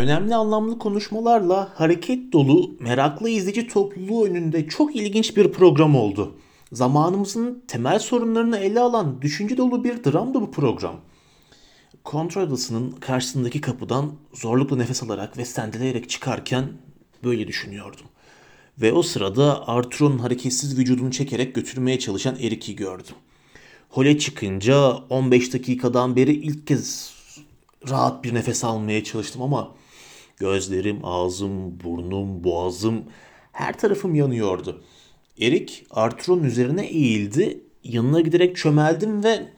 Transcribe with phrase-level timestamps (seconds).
[0.00, 6.34] Önemli anlamlı konuşmalarla hareket dolu, meraklı izleyici topluluğu önünde çok ilginç bir program oldu.
[6.72, 10.96] Zamanımızın temel sorunlarını ele alan düşünce dolu bir dramdı bu program.
[12.04, 16.68] Kontrol odasının karşısındaki kapıdan zorlukla nefes alarak ve sendeleyerek çıkarken
[17.24, 18.06] böyle düşünüyordum.
[18.78, 23.14] Ve o sırada Arthur'un hareketsiz vücudunu çekerek götürmeye çalışan Eric'i gördüm.
[23.88, 27.14] Hole çıkınca 15 dakikadan beri ilk kez
[27.88, 29.79] rahat bir nefes almaya çalıştım ama
[30.40, 33.04] gözlerim, ağzım, burnum, boğazım
[33.52, 34.82] her tarafım yanıyordu.
[35.40, 37.60] Erik Arthur'un üzerine eğildi.
[37.84, 39.48] Yanına giderek çömeldim ve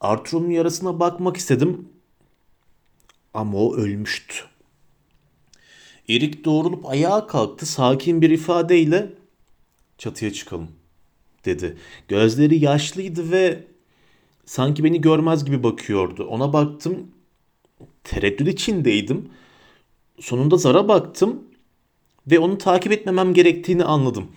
[0.00, 1.88] Arthur'un yarasına bakmak istedim.
[3.34, 4.34] Ama o ölmüştü.
[6.08, 9.12] Erik doğrulup ayağa kalktı sakin bir ifadeyle
[9.98, 10.68] çatıya çıkalım
[11.44, 11.76] dedi.
[12.08, 13.64] Gözleri yaşlıydı ve
[14.44, 16.24] sanki beni görmez gibi bakıyordu.
[16.24, 17.10] Ona baktım.
[18.04, 19.30] Tereddüt içindeydim.
[20.20, 21.44] Sonunda Zara baktım
[22.26, 24.28] ve onu takip etmemem gerektiğini anladım.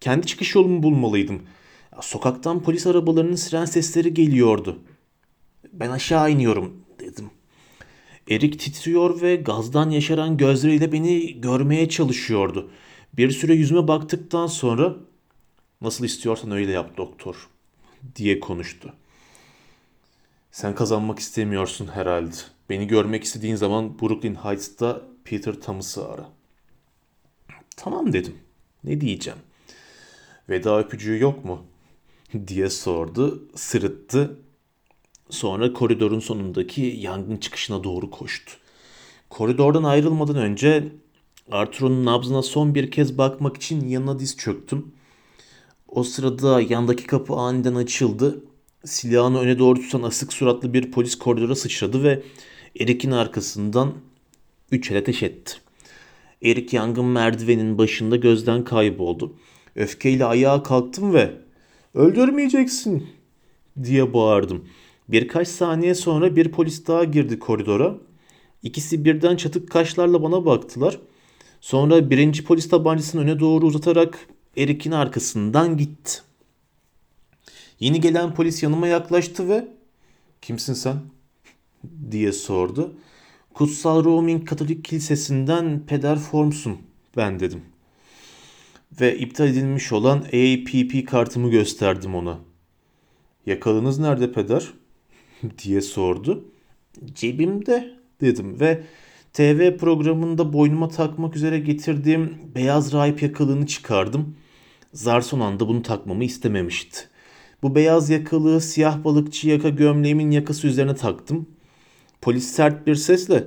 [0.00, 1.42] Kendi çıkış yolumu bulmalıydım.
[2.00, 4.78] Sokaktan polis arabalarının siren sesleri geliyordu.
[5.72, 7.30] Ben aşağı iniyorum dedim.
[8.30, 12.70] Erik titriyor ve gazdan yaşaran gözleriyle beni görmeye çalışıyordu.
[13.16, 14.96] Bir süre yüzüme baktıktan sonra
[15.80, 17.48] nasıl istiyorsan öyle yap doktor
[18.16, 18.92] diye konuştu.
[20.50, 22.36] Sen kazanmak istemiyorsun herhalde.
[22.72, 26.28] Beni görmek istediğin zaman Brooklyn Heights'ta Peter Thomas'ı ara.
[27.76, 28.34] Tamam dedim.
[28.84, 29.38] Ne diyeceğim?
[30.48, 31.62] Veda öpücüğü yok mu?
[32.48, 34.38] diye sordu, sırıttı.
[35.30, 38.52] Sonra koridorun sonundaki yangın çıkışına doğru koştu.
[39.30, 40.88] Koridordan ayrılmadan önce
[41.50, 44.92] Arthur'un nabzına son bir kez bakmak için yanına diz çöktüm.
[45.88, 48.44] O sırada yandaki kapı aniden açıldı.
[48.84, 52.22] Silahını öne doğru tutan asık suratlı bir polis koridora sıçradı ve
[52.80, 53.92] Erik'in arkasından
[54.70, 55.52] üç el ateş etti.
[56.42, 59.36] Erik yangın merdivenin başında gözden kayboldu.
[59.76, 61.30] Öfkeyle ayağa kalktım ve
[61.94, 63.06] öldürmeyeceksin
[63.82, 64.68] diye bağırdım.
[65.08, 67.94] Birkaç saniye sonra bir polis daha girdi koridora.
[68.62, 70.98] İkisi birden çatık kaşlarla bana baktılar.
[71.60, 76.12] Sonra birinci polis tabancasını öne doğru uzatarak Erik'in arkasından gitti.
[77.80, 79.68] Yeni gelen polis yanıma yaklaştı ve
[80.42, 80.96] "Kimsin sen?"
[82.10, 82.94] Diye sordu.
[83.54, 86.78] Kutsal Roaming Katolik Kilisesi'nden Peder Forms'un
[87.16, 87.62] ben dedim.
[89.00, 92.38] Ve iptal edilmiş olan APP kartımı gösterdim ona.
[93.46, 94.72] Yakalınız nerede peder?
[95.64, 96.44] diye sordu.
[97.14, 98.82] Cebimde dedim ve
[99.32, 104.36] TV programında boynuma takmak üzere getirdiğim beyaz rahip yakalığını çıkardım.
[104.92, 106.98] Zar son anda bunu takmamı istememişti.
[107.62, 111.46] Bu beyaz yakalığı siyah balıkçı yaka gömleğimin yakası üzerine taktım.
[112.22, 113.44] Polis sert bir sesle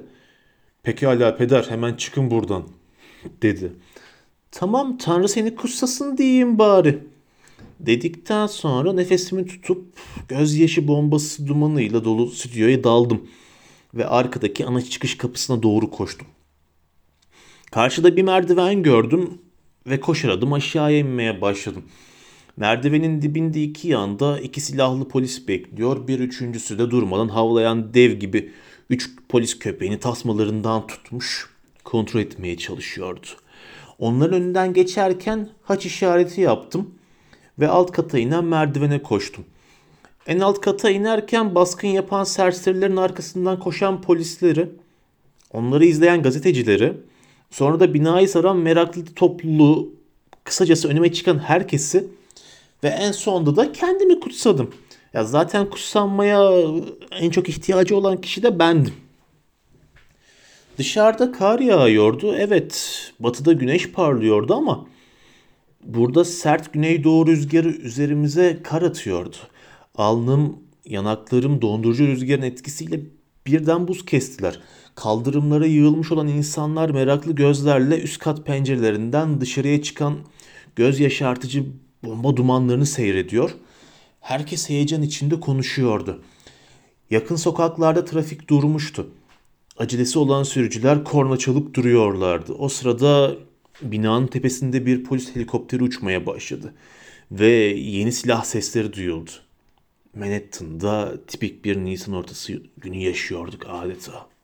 [0.83, 2.63] "Pekala peder hemen çıkın buradan."
[3.41, 3.73] dedi.
[4.51, 6.99] "Tamam Tanrı seni kutsasın diyeyim bari."
[7.79, 9.85] Dedikten sonra nefesimi tutup
[10.27, 13.27] gözyaşı bombası dumanıyla dolu stüdyoya daldım
[13.93, 16.27] ve arkadaki ana çıkış kapısına doğru koştum.
[17.71, 19.37] Karşıda bir merdiven gördüm
[19.87, 21.83] ve koşar adım aşağıya inmeye başladım.
[22.57, 26.07] Merdivenin dibinde iki yanda iki silahlı polis bekliyor.
[26.07, 28.51] Bir üçüncüsü de durmadan havlayan dev gibi
[28.89, 31.49] üç polis köpeğini tasmalarından tutmuş
[31.83, 33.27] kontrol etmeye çalışıyordu.
[33.99, 36.93] Onların önünden geçerken haç işareti yaptım
[37.59, 39.45] ve alt kata inen merdivene koştum.
[40.27, 44.69] En alt kata inerken baskın yapan serserilerin arkasından koşan polisleri,
[45.53, 46.93] onları izleyen gazetecileri,
[47.51, 49.93] sonra da binayı saran meraklı topluluğu,
[50.43, 52.07] kısacası önüme çıkan herkesi
[52.85, 54.69] ve en sonunda da kendimi kutsadım.
[55.13, 56.51] Ya zaten kutsanmaya
[57.11, 58.93] en çok ihtiyacı olan kişi de bendim.
[60.77, 62.35] Dışarıda kar yağıyordu.
[62.35, 64.87] Evet, batıda güneş parlıyordu ama
[65.83, 69.35] burada sert güneydoğu rüzgarı üzerimize kar atıyordu.
[69.95, 72.99] Alnım, yanaklarım dondurucu rüzgarın etkisiyle
[73.47, 74.59] birden buz kestiler.
[74.95, 80.15] Kaldırımlara yığılmış olan insanlar meraklı gözlerle üst kat pencerelerinden dışarıya çıkan
[80.75, 81.65] göz yaşartıcı
[82.05, 83.51] bomba dumanlarını seyrediyor.
[84.21, 86.21] Herkes heyecan içinde konuşuyordu.
[87.09, 89.07] Yakın sokaklarda trafik durmuştu.
[89.77, 92.53] Acelesi olan sürücüler korna çalıp duruyorlardı.
[92.53, 93.35] O sırada
[93.81, 96.73] binanın tepesinde bir polis helikopteri uçmaya başladı
[97.31, 97.47] ve
[97.77, 99.31] yeni silah sesleri duyuldu.
[100.15, 104.34] Manhattan'da tipik bir Nisan ortası günü yaşıyorduk adeta.